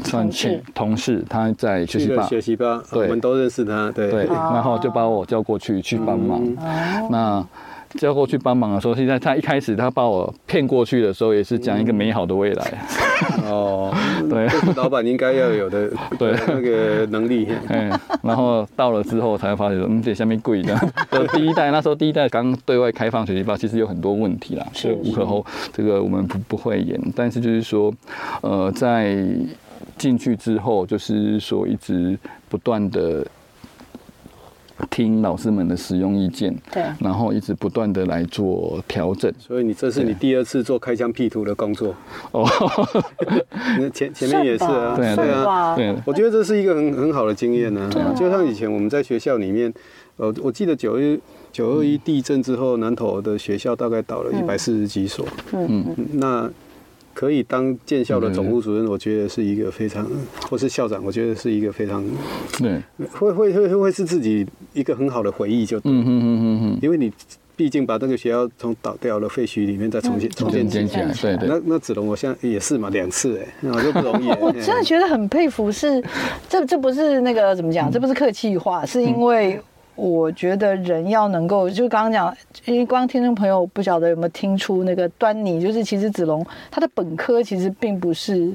[0.04, 6.40] 算前同事，他在学习吧，学习吧，对，我们都认识他，对对，然后就把我叫过去去帮忙。
[7.10, 7.44] 那。
[7.98, 12.78] 叫过去帮忙的时候，现在他一开始他把我骗过去的时候，也是讲一个美好的未来。
[13.44, 13.92] 哦，
[14.30, 17.48] 对，老板应该要有的， 对那个能力。
[17.68, 17.90] 嗯，
[18.22, 20.74] 然后到了之后才发现说，嗯，这下面贵的。
[21.34, 27.92] 第一代那时候第一代刚对外开放学习吧，其实有很多问题啦，所以无可厚这个我们不不会演，但是就是说，
[28.42, 29.16] 呃，在
[29.98, 33.26] 进去之后，就是说一直不断的。
[34.88, 39.32] 听老师们的使用意见，对，然后一直不断的来做调整。
[39.38, 41.94] 所以你这是你第二次做开疆辟土的工作
[42.32, 42.48] 哦。
[43.92, 45.94] 前前面也是啊，对啊，对。
[46.06, 47.90] 我觉得这是一个很很好的经验呢。
[48.16, 49.72] 就像以前我们在学校里面，
[50.16, 51.20] 呃，我记得九一
[51.52, 55.26] 九二一地震之后，南投的学校大概倒了一百四十几所。
[55.52, 56.50] 嗯嗯，那。
[57.12, 60.06] 可以当建校的总务主任，我觉得是一个非常，
[60.48, 62.04] 或是校长，我觉得是一个非常，
[62.58, 62.80] 对，
[63.12, 67.12] 会会会会是自己一个很好的回忆，就嗯嗯嗯嗯嗯，因为你
[67.56, 71.48] 毕竟把那个学校从倒掉了废墟里面再重新重新建起来，对对。
[71.48, 74.30] 那那子龙，我现在也是嘛，两次哎，那就不容易。
[74.40, 76.02] 我真的觉得很佩服，是
[76.48, 77.90] 这这不是那个怎么讲？
[77.90, 79.60] 这不是客气话，是因为。
[80.00, 82.34] 我觉得人要能够，就刚刚讲，
[82.64, 88.50] 因为光听众朋友不晓得有没有听出那个端倪，就是其实子龙他的本科其实并不是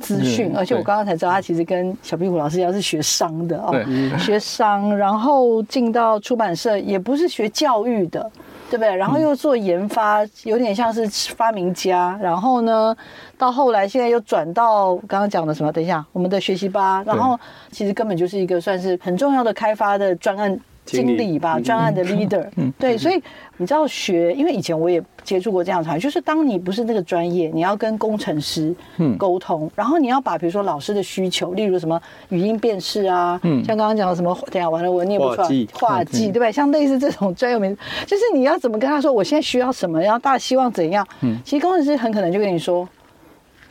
[0.00, 3.72] 资讯，而且我刚刚才知道他其实跟小壁虎老师一样是学商的哦，
[4.18, 8.30] 学商，然后进到出版社也不是学教育的，
[8.68, 8.94] 对不对？
[8.94, 12.94] 然后又做研发，有点像是发明家，然后呢，
[13.38, 15.72] 到后来现在又转到刚刚讲的什么？
[15.72, 17.38] 等一下，我们的学习吧，然后
[17.70, 20.60] 其实根本就是一个算是很重要的开发的专案。
[20.84, 22.44] 经理吧，专案的 leader，
[22.78, 23.22] 对，所以
[23.56, 28.74] 你知道学，因为以前我也接触过这样的场，就是当你不是那个专业，你要跟工程师
[29.16, 36.50] 沟通，然后你要把比如说老师的需求，例如什么语音辨识啊，像刚刚讲的什么，等下完了我念不出来，画技，对不对？
[36.50, 41.06] 像类似这种专有名，就是你要怎么跟他说，我现在需要什么，然后大家希望怎样？
[41.44, 42.88] 其实工程师很可能就跟你说，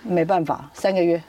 [0.04, 1.22] 没办法，三个月，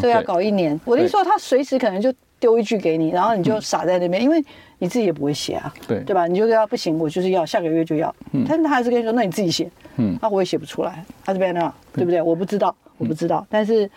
[0.00, 0.80] 这个要搞一年。
[0.86, 4.44] 我跟你说，他随时可能就丢一句给你，然后你就傻在那边，因为。
[4.82, 6.26] 你自己也不会写啊，对对吧？
[6.26, 8.12] 你就要不行，我就是要下个月就要。
[8.32, 9.70] 嗯，但是他还是跟你说，那你自己写。
[9.94, 12.20] 嗯，那我也写不出来，他这边呢，对不对？
[12.20, 13.46] 我不知道，我不知道。
[13.48, 13.88] 但是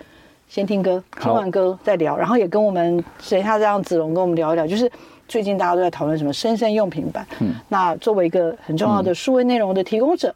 [0.47, 4.88] 先听歌，听完歌再聊，然后也跟我们谁他这样子龙跟我们聊一聊，就是
[5.27, 7.25] 最近大家都在讨论什么生鲜用品版。
[7.39, 10.36] 嗯，那作为一个很重要的数位内容的提供者，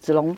[0.00, 0.34] 子龙，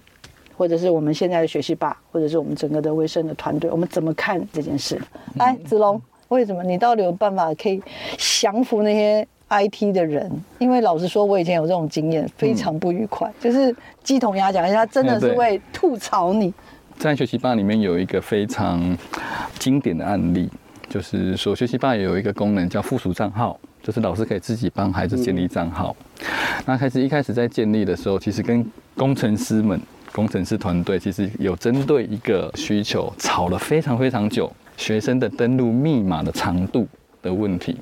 [0.57, 5.00] 或者是我们现在的学习吧，或者是我们整个的威盛的团队，我们怎么看这件事？
[5.37, 6.03] 来，子龙，
[6.35, 7.81] 为什么你到底有办法可以
[8.18, 13.29] 降服那些？IT 的人，因为老实说，我以前有这种经验，非常不愉快。
[13.29, 16.53] 嗯、就是鸡同鸭讲，他真的是会吐槽你。
[16.99, 18.97] 在学习吧里面有一个非常
[19.59, 20.51] 经典的案例，
[20.88, 25.94] 就是说学习吧有一个功能叫附属账号，就是老师可以自己帮孩子建立账号。
[26.20, 26.27] 嗯、
[26.66, 28.64] 那开始一开始在建立的时候，其实跟
[28.97, 29.81] 工程师们、
[30.12, 36.87] 工程师团队其实有针对一个需求吵了非常非常久，学生的登录密码的长度。
[37.23, 37.75] 的问题，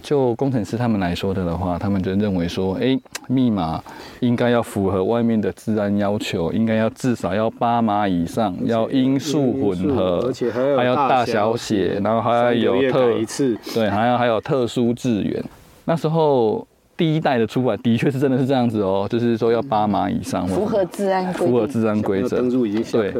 [0.00, 3.82] 就工程师他们来说的的话，他们就认为说，哎，密码
[4.20, 15.44] 应该要符合外面的治安要求，应该要至少要八码以上，要音数混合，而且还要大小写，然后还要有特一次，对，还要还有特殊字元，
[15.86, 16.64] 那时候。
[17.00, 22.36] 第一代的出版的确是真的是这样子哦，就是说要八码以上，符合治安规符合治安规则。
[22.36, 23.10] 登入已经对，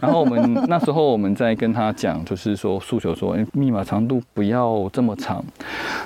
[0.00, 5.44] 然后我们 那时候我们在跟他讲，就是说诉求说，哎，密码长度不要这么长。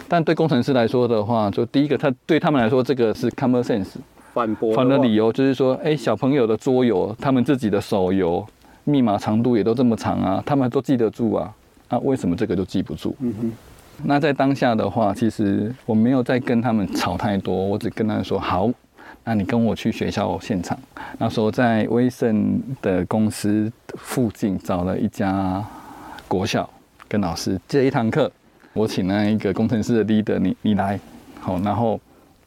[0.09, 3.90] 但对工程师来说的话，就第一个，他对他们来说，这个是 common sense。
[4.35, 4.75] 反驳。
[4.75, 8.45] 反的理由就是说，哎，小朋友的桌游，他们自己的手游，
[8.83, 11.49] 密码长度也都这么长啊，他们都记得住啊。
[11.90, 13.14] 那为什么这个就记不住？
[13.21, 13.53] 嗯哼。
[14.05, 18.71] 那在当下的话，其实我没有再跟他们吵太多，我只跟他们说好，
[19.25, 20.79] 那你跟我去学校现场。
[21.19, 25.65] 那时候在威盛的公司附近找了一家
[26.27, 26.69] 国小，
[27.09, 28.31] 跟老师借一堂课。
[28.73, 30.99] 我请那一个工程师的 leader，你你来，
[31.41, 32.01] 好，然后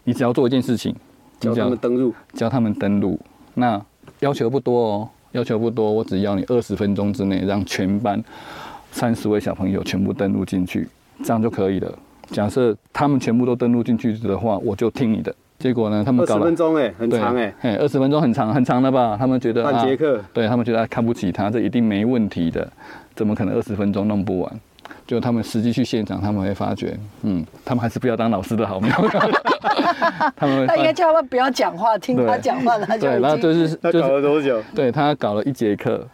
[0.06, 0.96] 你只要做一件事情，
[1.40, 3.20] 教他们登录，教他们登录。
[3.56, 3.80] 那
[4.22, 8.24] 要求不多哦，要求不多，我只要你二十分钟之内让全班
[8.92, 10.88] 三十位小朋友全部登录进去。
[11.24, 11.92] 这样就可以了。
[12.28, 15.34] 假设他们全部都登录进去的话，我就听你的。
[15.60, 19.16] 结果呢，他们搞了二十分钟，哎，很长哎，哎，二十分钟很长，很长了吧？
[19.18, 22.70] 他们觉得半节课，对他们觉得看不起他，这一定没问题的，
[23.16, 24.60] 怎么可能二十分钟弄不完？
[25.08, 28.96] 就他们实际去现场，他们会发觉，嗯，他们还是不要当老师的好，没有。
[30.36, 34.62] 他们他应该叫他们不要讲话，听他讲话，他就对，然后就是他搞了多久？
[34.76, 36.06] 对他搞了一节课，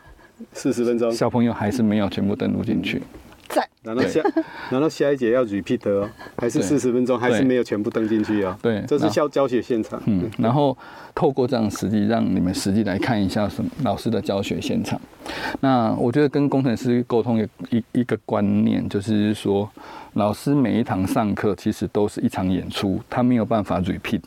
[0.53, 3.01] 四十分钟，小朋友还是没有全部登录进去。
[3.49, 4.21] 在，难道下
[4.71, 6.07] 难道下一节要 repeat 哦？
[6.38, 8.57] 还是四十分钟还是没有全部登进去啊？
[8.62, 10.01] 对，这是教教学现场。
[10.05, 10.77] 嗯，然后
[11.13, 15.01] 透过这样实际让你们实际来看一下什么老师的教学现场。
[15.59, 19.69] 那我觉得跟工程师沟通一一一个观念，就是说
[20.13, 24.21] 老师每一堂上课其实都是一场演出，他没有办法 repeat。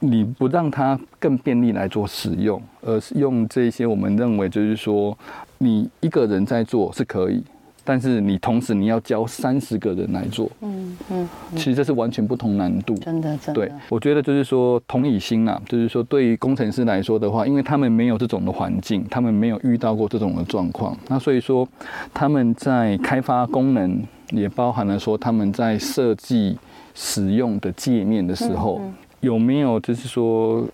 [0.00, 5.16] 你不让他更便利来做使用，而是用这些我们认为就是说
[5.58, 7.44] 你一个人在做是可以。
[7.84, 13.54] 但是你同时你要教三十个人来做，嗯嗯，其实这是完全不同难度，真的真的。
[13.54, 21.68] 对，我觉得就是说同理心啊，就是说对于工程师来说的话，因为他们没有这种的环境，他们没有遇到过这种的状况，那所以说
[22.14, 26.56] 他们在开发功能，也包含了说他们在设计
[26.94, 28.80] 使用的界面的时候，
[29.20, 30.64] 有没有就是说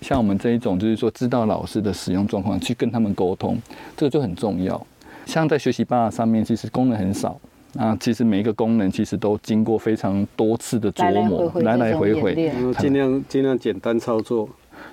[0.00, 3.58] 像我们这一种，就是说知道老师的使用状况，去跟他们沟通，
[3.96, 4.86] 这个就很重要。
[5.30, 7.40] 像在学习吧上面，其实功能很少
[7.74, 7.94] 那。
[7.98, 12.34] 其实每一个功能其实都经过非常多次的琢磨，来来回回，
[12.80, 14.48] 尽量尽量简单操作。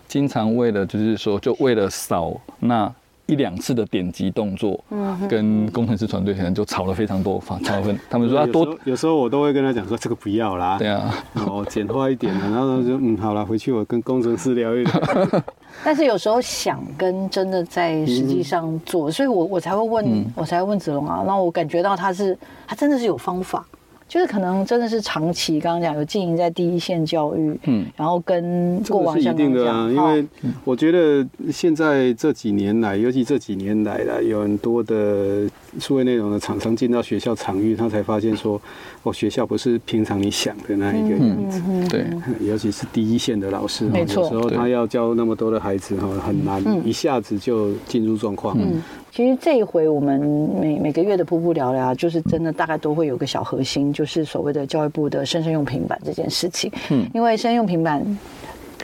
[0.08, 2.94] 经常为了就是说，就为了少那。
[3.28, 7.98] 一两次的点击动作，嗯跟工程师团队可能就吵了非常多，吵分。
[8.10, 15.02] 他们说要多，有时候我都会跟他讲说这个不要啦，对啊，哦，简化一点，然后他就嗯，好了，回去我跟工程师聊一聊。
[15.84, 23.66] 但是有时候想跟真的在实际上做，所以我我才会问，我才会问子龙啊，然后我感觉到他是他真的是有方法。
[24.08, 30.26] 就是可能真的是长期，刚刚讲有经营在第一线教育，嗯，然后跟过往一定的啊，因为
[30.64, 38.60] 我觉得现在这几年来，尤其这几年来了，有很多的数位内容的厂商进到学校场域，他才发现说，
[39.04, 41.18] 哦，学校不是平常你想的那一个。
[41.18, 42.06] 样子，对，
[42.48, 48.58] 尤其是第一线的老师，没错，有时候他要教那么多的孩子哈，很难一下子就进入状况。
[48.58, 48.82] 嗯。
[49.12, 50.20] 其实这一回我们
[50.60, 56.72] 每每个月的瀑布聊聊，就是真的大概都会有个小核心，就是所谓的教育部的生生用平板这件事情。
[56.90, 58.06] 嗯，因为生生用平板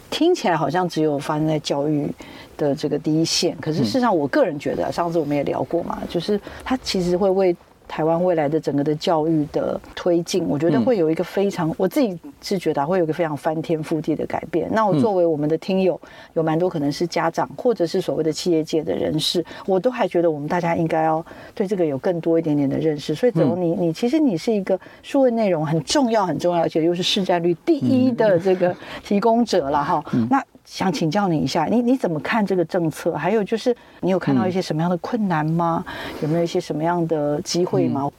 [0.09, 2.09] 听起来好像只有发生在教育
[2.57, 7.55] 的这个第一线，可是事实上，我个人觉得，上次我们也聊过嘛，就是它其实会为。
[7.87, 14.67] 台湾未来的整个的教育的推进，我觉得会有一个非常，我自己是觉得会有一个非常翻天覆地的改变。
[14.71, 15.99] 那我作为我们的听友，
[16.33, 23.13] 有蛮多可能是家长或者是所谓的企业界的人士，我都还觉得我们大家应该要对这个有更多一点点的认识。
[23.13, 30.03] 所以，子龙，你你其实你是一个数位内容很重要很重要，而且又是市占率第一的这个提供者了哈。
[30.29, 33.13] 那想请教你一下，你你怎么看这个政策？
[33.13, 35.83] 还有就是，你有看到一些什么样的困难吗？
[36.21, 38.09] 有没有一些什么样的机会吗？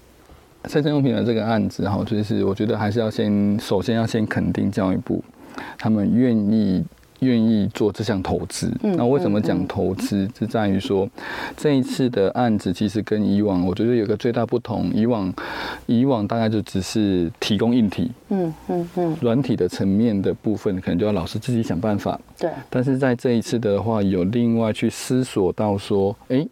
[0.66, 5.22] 生生用品的这个案子哈，就是我觉得还是要先，首先要先肯定教育部，
[5.78, 6.84] 他们愿意。
[7.24, 10.28] 愿意做这项投资，那为什么讲投资？
[10.38, 11.08] 是在于说，
[11.56, 14.90] 这一次的案子其实跟以往，我觉得有个最大不同。
[14.94, 15.32] 以往，
[15.86, 22.20] 以往大概就只是提供硬体，嗯嗯嗯，软体的层面的部分，可能就要老师自己想办法。
[22.38, 22.50] 对。
[22.68, 26.46] 但是在这一次的话，有另外去思索到说，哎，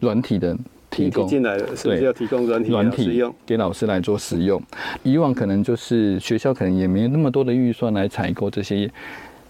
[0.00, 0.56] 软体的
[0.90, 4.60] 提供进来了，是不是要提供软体软体给老师来做使用？
[5.02, 8.90] 以往可能就是学校可能也没有那么多的预算来采购这些。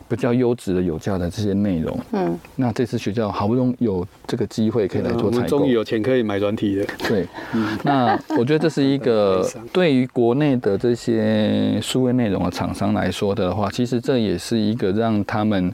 [0.08, 6.86] 比较优质的有价的这些内容，嗯，那这次学校好不容易有这个机会可以来做采购，终于有钱可以买软体了。
[7.06, 15.72] 对，嗯，那我觉得这是一个对于国内的这些数位内容的厂商来说的话，其实这也是一个让他们，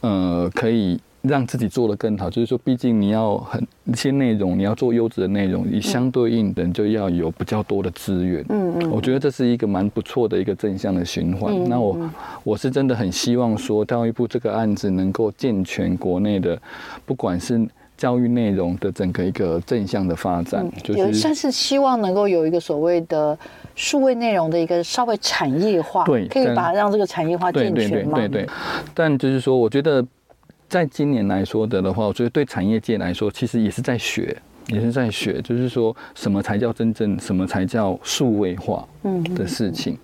[0.00, 1.00] 呃，可以。
[1.26, 8.44] 让自己做得更好，就是说，毕竟你要很一些内容，你要做优质的内容，你相对应的就要有比较多的资源。
[8.50, 11.66] 嗯嗯，我觉得这是一个蛮不错的一个正向的循环。
[11.66, 12.10] 那我
[12.42, 16.60] 我是真的很希望说，教育部这个案子能够健全国内的，
[17.06, 23.38] 不管是教育内容的整个一个正向的发展，嗯、有算是希望能够有一个所谓的
[23.74, 28.18] 数位内容的一个稍微产业化，对，可以把它让这个产业化健全吗？
[28.18, 28.48] 对对对，对，对。
[28.92, 30.04] 但就是说，我觉得
[30.68, 34.36] 在今年来说的的话，我觉得对产业界来说，其实也是在学。
[34.68, 38.82] 也是在学，就是说什么才叫真正，什么才叫数位化
[39.34, 39.94] 的事情。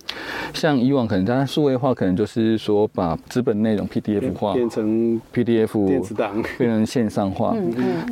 [0.53, 7.55] 像以往可能大家数位化，可能就是说把资本内容 PDF 化，变成 PDF 电子档，变成线上化。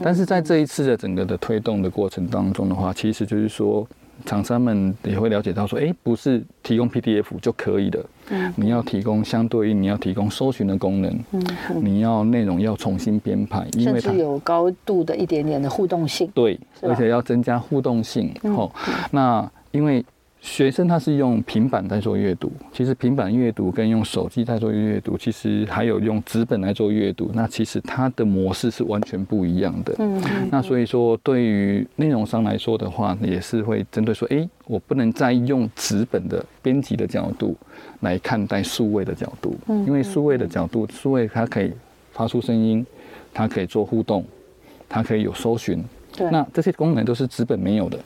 [0.01, 3.87] 但是在这一次的整个的推动的过程当中的话，其实就是说。
[4.25, 11.41] 厂商们也会了解到说，哎，不是提供 PDF 就可以的，嗯，你要提供相对应，你要提供搜寻的功能，嗯，
[11.81, 18.71] 你要内容要重新编排，因为它有高度的一点点的互动性，对，而且要增加互动性，哦，
[19.11, 20.03] 那因为。
[20.41, 29.93] 学生他是用平板在做阅读，其实平板阅读跟用手机在做阅读，其实还有用纸本来做阅读，那其实它的模式是完全不一样的。
[29.99, 37.55] 嗯，那所以说对于内容商来说的话，也是会针对说，哎，我不能再用纸本的编辑的角度
[37.99, 41.73] 来看待数位的角度，因为数位的角度，数位它可以
[42.13, 42.85] 发出声音，
[43.33, 44.25] 它可以做互动，
[44.87, 45.83] 它可以有搜寻，
[46.31, 47.99] 那这些功能都是纸本没有的。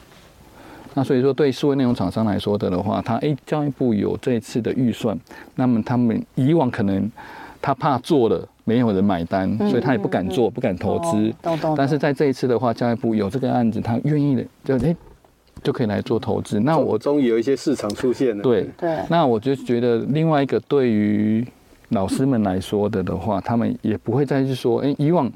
[0.95, 5.17] 那所以说，对数位内容厂商来说的的话，他诶，教育部有这一次的预算，
[5.55, 7.09] 那么他们以往可能
[7.59, 11.33] 他怕做了没有人买单，所以他也不敢做，不敢投资。
[11.75, 14.95] 但是在这一次的话，教育部有这个案子，他愿意的就诶
[15.63, 16.59] 就可以来做投资。
[16.59, 18.43] 那我终于有一些市场出现了。
[18.43, 18.99] 对对。
[19.09, 21.43] 那我就觉得另外一个对于
[21.89, 25.31] 老师们来说的的话，他们也不会再去说，诶，以往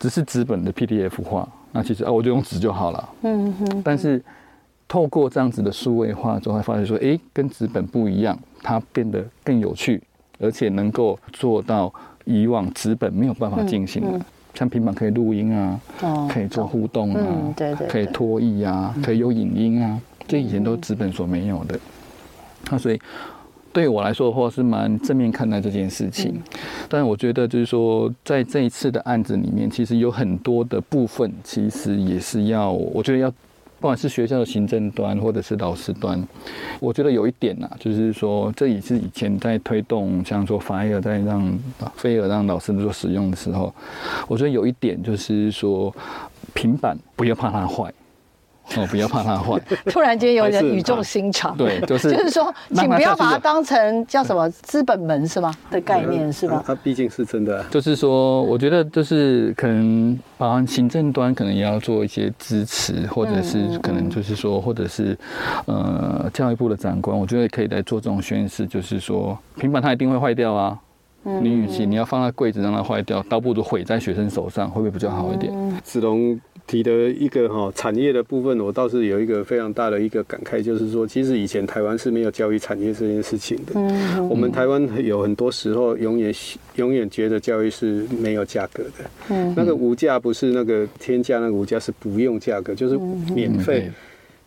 [0.00, 3.08] 只是纸本的 PDF 化，那其实啊我就用纸就好了。
[3.22, 3.82] 嗯哼。
[3.84, 4.20] 但是。
[4.92, 10.02] 透过这样子的数位化之后，会发现说，哎，跟纸本不一样，它变得更有趣，
[10.38, 11.90] 而且能够做到
[12.26, 14.20] 以往纸本没有办法进行的，
[14.52, 15.80] 像平板可以录音啊，
[16.30, 21.80] 可以做互动啊，对对，可以脱译啊，可以有影音啊，这以前都纸本所没有的。
[22.70, 23.00] 那所以
[23.72, 26.38] 对我来说的话，是蛮正面看待这件事情。
[26.90, 33.32] 但我觉得就是说，在这一次的案子里面，其实有很多的部分，其实也是要，我觉得要。
[33.82, 36.24] 不管是学校的行政端，或者是老师端，
[36.78, 41.58] 我觉得有一点呐、就是说，这也是以前在推动，像说 Fire 在让
[41.96, 43.74] 飞尔让老师做使用的时候，
[44.28, 45.92] 我觉得有一点就是说，
[46.54, 47.92] 平板不要怕它坏。
[48.76, 49.60] 哦，不要怕它坏。
[49.86, 56.62] 突然间有人语重心长，对， 就是就是说，请不要把它当成叫什么资本门是吗的概念是吧？
[56.66, 57.62] 它毕竟是真的。
[57.70, 65.16] 就是说，我觉得就是可能，把行政端可能也要做一些支持，或者是可能就是说，或者是
[65.66, 70.78] 呃，教育部的长官，我觉得可以来做这种宣示，就是说，平板它一定会坏掉啊。
[71.24, 75.52] 你与其你要放在柜子让它坏掉，倒不如毁在学生手上，会不会比较好一点？
[75.84, 76.40] 子龙。
[76.66, 83.72] 提的一个哈产业的部分，我倒是有一个非常大的一个感慨，就是说，其实以前台湾是没有教育产业这件事情的。
[83.74, 86.32] 嗯，我们台湾有很多时候永远
[86.76, 89.10] 永远觉得教育是没有价格的。
[89.28, 92.96] 嗯，那个无价不是那个天价，那个无价是不用价格，就是
[93.34, 93.90] 免费。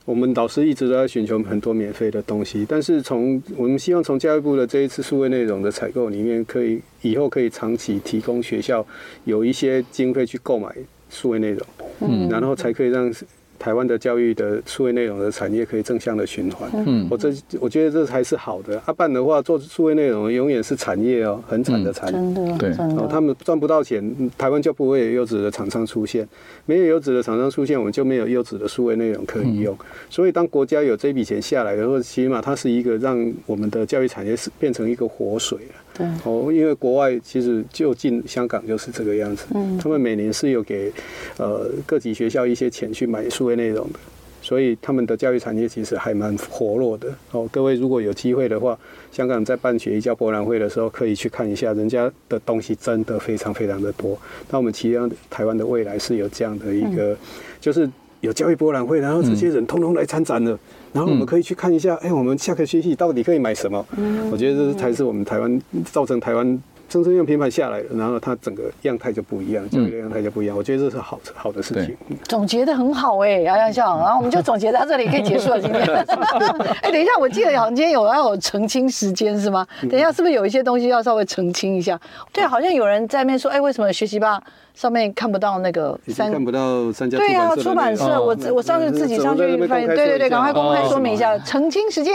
[0.06, 8.86] 我们老师一直都在寻求很多免费的东西，但是从我们希望从教育部的这一次数位内容的采购里面，可以以后可以长期提供学校
[9.26, 10.74] 有一些经费去购买。
[11.08, 11.62] 数位内容，
[12.00, 13.12] 嗯，然后才可以让
[13.58, 16.70] 台湾的教育的数位内容的产业可以正向的循环。
[16.86, 18.80] 嗯，我这我觉得这才是好的。
[18.86, 22.14] 阿办的话做数位内容永远是产业哦，很惨的产业。
[22.14, 26.28] 真的，对，哦，他们赚不到钱，台湾就不会有优质的厂商出现。
[26.66, 29.76] 没有优质的厂商出现，我们就没有优质的数位内容可以用。
[30.10, 35.76] 所以当国家有这笔钱下来的时候，起码它是一个让我们的教育产业是变成一个活水了。
[35.98, 40.92] 对哦，因为国外其实就近香港就是这个样子，嗯，他们每年是有给
[41.38, 44.00] 呃各级学校一些钱去买数位内容的，
[44.42, 47.08] 所以他们的教育产业其实还蛮活络的。
[47.32, 48.78] 哦，各位如果有机会的话，
[49.12, 54.18] 香港在办学一交博览会的时候，可以去看一下，人家的东西真的非常非常的多。
[54.52, 57.18] 那我们其实台湾的未来是有这样的一个，嗯、
[57.62, 57.90] 就是
[58.26, 60.58] 有教育博览会，然后这些人通通来参展了。
[60.92, 63.86] 然后我们可以去看一下，哎，我们下个学期到底可以买什么？
[64.32, 65.62] 我觉得这才是我们台湾
[65.92, 70.56] 造成台湾真正用平板下来了，然后它整个样态就不一样，教育的样态就不一样。
[70.56, 71.98] 我觉得这是好好的事情。
[72.24, 75.82] 总结的很好哎，杨洋校长，然后我们就总结到这里，可以结束了今天。
[76.82, 79.66] 哎，等一下，我记得好像今天有要有澄清时间是吗？
[79.82, 82.00] 等一下，是不是有一些东西要稍微澄清一下？
[82.32, 84.42] 对，好像有人在那边说，哎，为什么学习吧？
[84.74, 92.14] 上面看不到那个三，看不到三家对呀，出版社，我我上次自己上去发现，对对对，赶快公开说明一下，澄清时间。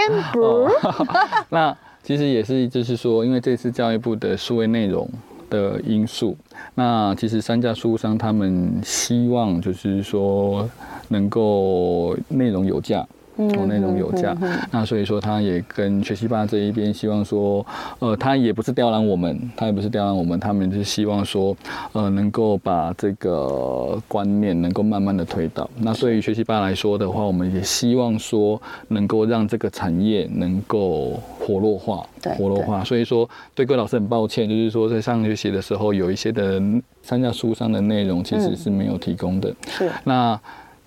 [1.49, 5.09] 那其实也是，就是说，因为这次教育部的数位内容
[5.49, 6.37] 的因素。
[6.75, 10.69] 那其实三家书商他们希望就是说
[11.09, 13.07] 能够内容有价。
[13.41, 14.37] 哦，内容有价，
[14.71, 17.65] 那所以说他也跟学习吧这一边希望说，
[17.99, 21.57] 呃，他也不是刁难我们，他也不是刁难我们，他们是希望说，
[21.93, 25.69] 呃，能够把这个观念能够慢慢的推导。
[25.79, 32.85] 那对于学习吧来说的话，我们也希望说，能够让这个产业能够活络化，活络化。
[32.85, 36.61] 所以说，对各位老师很抱歉，就是说在上学期的时候，有一些的
[37.03, 39.55] 三家书上的内容其实是没有提供的。
[39.67, 40.39] 是那。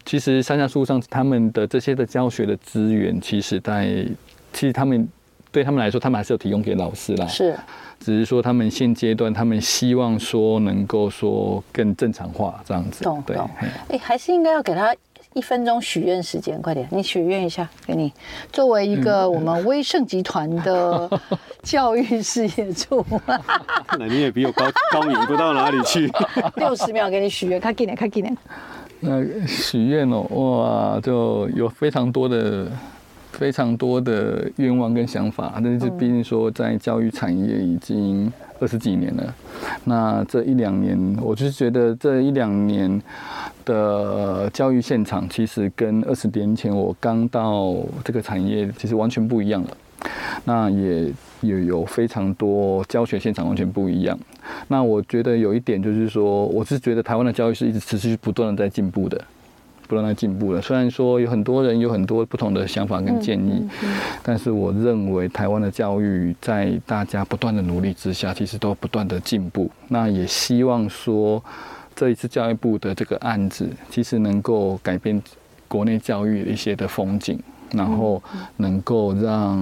[0.06, 4.06] 其实三家书上他们的这些的教学的资源，其实在
[4.52, 5.08] 其实他们
[5.52, 7.26] 对他们来说，他们还是有提供给老师啦。
[7.28, 7.56] 是，
[8.00, 13.04] 只是说他们现阶段他们希望说能够说更正常化这样子。
[13.04, 13.50] 懂懂。
[13.90, 14.94] 哎，还是应该要给他
[15.34, 18.12] 一分钟许愿时间，快点，你许愿一下，给你。
[18.52, 21.10] 作为一个我们威盛集团的
[21.64, 23.04] 教育事业处，
[23.98, 26.12] 那你也比我高高明不到哪里去。
[26.58, 28.38] 六十秒给你许愿，快给点，快给点。
[29.06, 32.72] 那许愿哦，哇，就有非常多的、
[33.34, 35.60] 非常多的愿望跟想法。
[35.64, 39.36] 但是毕竟说，在教育产业已经二十几年了，
[39.84, 43.02] 那这一两年，我就是觉得这一两年
[43.66, 47.76] 的教育现场，其实跟二十年前我刚到
[48.06, 49.70] 这个产业，其实完全不一样了。
[50.46, 51.12] 那也
[51.44, 54.18] 也有非常多教学现场完全不一样。
[54.70, 59.22] 那我觉得有一点就是说，我是觉得台湾的教育是一直持续不断的在进步的，
[59.88, 60.62] 不断在进步的。
[60.62, 63.68] 虽然说有很多人有很多不同的想法跟建议，
[64.24, 69.70] 但是我认为台湾的教育在大家不断的努力之下，其实都不断的进步。
[69.90, 71.44] 那也希望说
[71.96, 75.22] 这一次教育部的这个案子，其实能够改变
[75.68, 77.40] 国内教育的一些的风景。
[77.74, 78.22] 然后
[78.58, 79.60] 能够让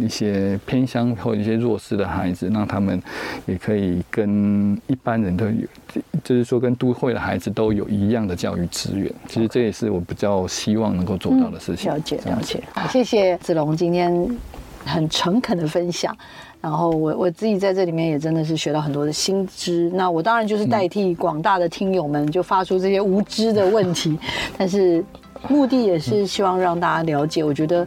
[0.00, 3.02] 一些偏乡或一些弱势的孩子，让他们
[3.46, 5.66] 也可以跟一般人都有，
[6.22, 9.10] 就是说跟都会的孩子都有一样的教育资源。
[9.26, 11.90] 其实这也是我比较希望能够做到的事情。
[11.90, 14.28] 了解了解，好，谢谢子龙今天
[14.84, 16.16] 很诚恳的分享。
[16.60, 19.88] 然后我我自己在这里面也真的是学到很多的新知。
[19.94, 24.18] 那我当然就是代替广大的听友们，就发出这些无知的问题，
[24.58, 25.02] 但是。
[25.46, 27.86] 目的也是希望让大家了解，我觉得，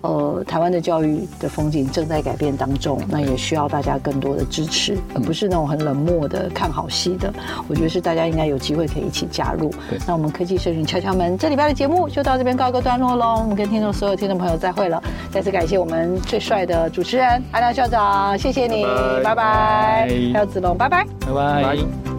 [0.00, 7.32] 呃，台湾的教育的风景正在改变当中，那也需要大家更多的支持，而不是那种很冷漠的看好戏的。
[7.68, 9.72] 我觉得是大家应该有机会可以一起加入。
[10.06, 13.40] 那我们科技社群敲敲门，这礼拜的节目就到这边告一个段落喽。
[13.40, 18.84] 我们跟听众所有听众朋友再会了，再次感谢我们最帅的主持人阿亮校长，谢谢你，
[19.24, 20.08] 拜拜。
[20.32, 22.17] 还有子龙，拜拜，拜拜。